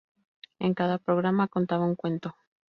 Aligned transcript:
En 0.57 0.73
cada 0.73 0.97
programa 0.97 1.47
contaba 1.47 1.85
un 1.85 1.95
cuento. 1.95 2.35